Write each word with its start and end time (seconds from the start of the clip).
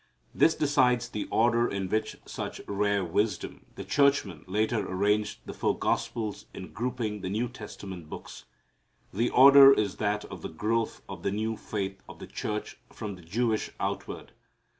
This 0.33 0.55
decides 0.55 1.07
the 1.09 1.25
order 1.29 1.67
in 1.67 1.87
which, 1.87 2.13
with 2.15 2.27
such 2.27 2.59
rare 2.67 3.05
wisdom, 3.05 3.67
the 3.75 3.83
churchmen 3.83 4.43
later 4.47 4.79
arranged 4.79 5.41
the 5.45 5.53
four 5.53 5.77
gospels 5.77 6.47
in 6.55 6.71
grouping 6.73 7.21
the 7.21 7.29
New 7.29 7.47
Testament 7.47 8.09
books. 8.09 8.45
The 9.13 9.29
order 9.29 9.71
is 9.71 9.97
that 9.97 10.25
of 10.25 10.41
the 10.41 10.49
growth 10.49 11.03
of 11.07 11.21
the 11.21 11.29
new 11.29 11.55
faith 11.55 12.01
of 12.09 12.17
the 12.17 12.25
church 12.25 12.79
from 12.91 13.13
the 13.13 13.21
Jewish 13.21 13.69
outward. 13.79 14.31